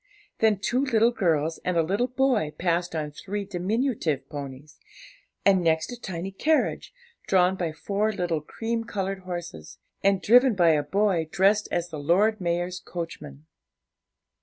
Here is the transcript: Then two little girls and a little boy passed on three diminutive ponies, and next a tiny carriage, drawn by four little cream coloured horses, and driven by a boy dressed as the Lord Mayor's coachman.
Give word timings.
Then 0.39 0.57
two 0.57 0.83
little 0.83 1.11
girls 1.11 1.59
and 1.63 1.77
a 1.77 1.83
little 1.83 2.07
boy 2.07 2.53
passed 2.57 2.95
on 2.95 3.11
three 3.11 3.45
diminutive 3.45 4.27
ponies, 4.29 4.79
and 5.45 5.63
next 5.63 5.91
a 5.91 5.95
tiny 6.01 6.31
carriage, 6.31 6.91
drawn 7.27 7.55
by 7.55 7.71
four 7.71 8.11
little 8.11 8.41
cream 8.41 8.83
coloured 8.83 9.19
horses, 9.19 9.77
and 10.03 10.19
driven 10.19 10.55
by 10.55 10.69
a 10.71 10.81
boy 10.81 11.29
dressed 11.31 11.67
as 11.71 11.89
the 11.89 11.99
Lord 11.99 12.41
Mayor's 12.41 12.79
coachman. 12.79 13.45